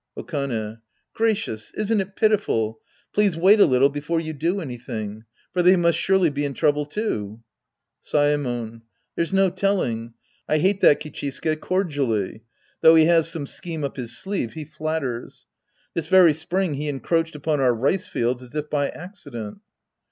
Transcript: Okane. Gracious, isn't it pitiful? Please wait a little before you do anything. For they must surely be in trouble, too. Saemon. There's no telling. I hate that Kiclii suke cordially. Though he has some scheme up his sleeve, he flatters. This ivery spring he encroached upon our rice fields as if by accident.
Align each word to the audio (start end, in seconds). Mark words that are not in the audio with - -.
Okane. 0.17 0.79
Gracious, 1.13 1.71
isn't 1.75 2.01
it 2.01 2.15
pitiful? 2.15 2.79
Please 3.13 3.37
wait 3.37 3.59
a 3.59 3.67
little 3.67 3.87
before 3.89 4.19
you 4.19 4.33
do 4.33 4.59
anything. 4.59 5.25
For 5.53 5.61
they 5.61 5.75
must 5.75 5.99
surely 5.99 6.31
be 6.31 6.43
in 6.43 6.55
trouble, 6.55 6.87
too. 6.87 7.43
Saemon. 8.03 8.81
There's 9.15 9.31
no 9.31 9.51
telling. 9.51 10.15
I 10.49 10.57
hate 10.57 10.81
that 10.81 11.01
Kiclii 11.01 11.31
suke 11.31 11.59
cordially. 11.61 12.41
Though 12.81 12.95
he 12.95 13.05
has 13.05 13.29
some 13.29 13.45
scheme 13.45 13.83
up 13.83 13.95
his 13.97 14.17
sleeve, 14.17 14.53
he 14.53 14.65
flatters. 14.65 15.45
This 15.93 16.07
ivery 16.11 16.33
spring 16.33 16.73
he 16.73 16.87
encroached 16.89 17.35
upon 17.35 17.59
our 17.59 17.75
rice 17.75 18.07
fields 18.07 18.41
as 18.41 18.55
if 18.55 18.71
by 18.71 18.89
accident. 18.89 19.59